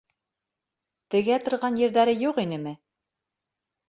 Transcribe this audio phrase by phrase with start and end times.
[1.15, 2.73] Тегә торған ерҙәре юҡ инеме?